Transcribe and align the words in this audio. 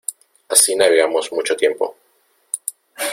así 0.49 0.75
navegamos 0.75 1.31
mucho 1.31 1.55
tiempo. 1.55 1.95